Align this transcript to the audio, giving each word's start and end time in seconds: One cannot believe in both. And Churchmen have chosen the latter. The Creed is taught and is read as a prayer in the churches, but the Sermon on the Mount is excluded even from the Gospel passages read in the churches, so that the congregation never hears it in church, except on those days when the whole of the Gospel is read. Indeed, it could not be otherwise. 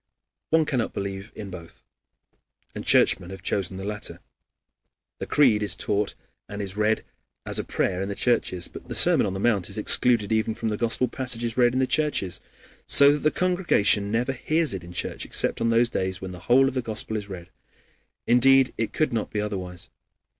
One 0.49 0.65
cannot 0.65 0.93
believe 0.95 1.31
in 1.35 1.51
both. 1.51 1.83
And 2.73 2.83
Churchmen 2.83 3.29
have 3.29 3.43
chosen 3.43 3.77
the 3.77 3.85
latter. 3.85 4.19
The 5.19 5.27
Creed 5.27 5.61
is 5.61 5.75
taught 5.75 6.15
and 6.49 6.59
is 6.59 6.75
read 6.75 7.05
as 7.45 7.59
a 7.59 7.63
prayer 7.63 8.01
in 8.01 8.09
the 8.09 8.15
churches, 8.15 8.67
but 8.67 8.87
the 8.89 8.95
Sermon 8.95 9.27
on 9.27 9.35
the 9.35 9.39
Mount 9.39 9.69
is 9.69 9.77
excluded 9.77 10.31
even 10.31 10.55
from 10.55 10.69
the 10.69 10.75
Gospel 10.77 11.07
passages 11.07 11.55
read 11.55 11.73
in 11.73 11.79
the 11.79 11.85
churches, 11.85 12.41
so 12.87 13.11
that 13.11 13.19
the 13.19 13.29
congregation 13.29 14.09
never 14.09 14.31
hears 14.31 14.73
it 14.73 14.83
in 14.83 14.91
church, 14.91 15.23
except 15.23 15.61
on 15.61 15.69
those 15.69 15.87
days 15.87 16.19
when 16.19 16.31
the 16.31 16.39
whole 16.49 16.67
of 16.67 16.73
the 16.73 16.81
Gospel 16.81 17.15
is 17.15 17.29
read. 17.29 17.51
Indeed, 18.25 18.73
it 18.77 18.93
could 18.93 19.13
not 19.13 19.29
be 19.29 19.39
otherwise. 19.39 19.91